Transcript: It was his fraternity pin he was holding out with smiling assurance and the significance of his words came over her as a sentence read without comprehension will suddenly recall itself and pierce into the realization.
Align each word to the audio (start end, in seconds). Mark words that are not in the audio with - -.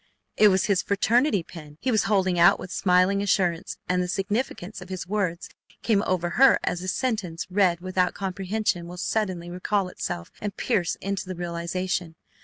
It 0.35 0.47
was 0.47 0.65
his 0.65 0.81
fraternity 0.81 1.43
pin 1.43 1.77
he 1.79 1.91
was 1.91 2.05
holding 2.05 2.39
out 2.39 2.59
with 2.59 2.71
smiling 2.71 3.21
assurance 3.21 3.77
and 3.87 4.01
the 4.01 4.07
significance 4.07 4.81
of 4.81 4.89
his 4.89 5.05
words 5.05 5.47
came 5.83 6.01
over 6.07 6.31
her 6.41 6.57
as 6.63 6.81
a 6.81 6.87
sentence 6.87 7.45
read 7.51 7.81
without 7.81 8.15
comprehension 8.15 8.87
will 8.87 8.97
suddenly 8.97 9.51
recall 9.51 9.89
itself 9.89 10.31
and 10.41 10.57
pierce 10.57 10.95
into 11.01 11.27
the 11.27 11.35
realization. 11.35 12.15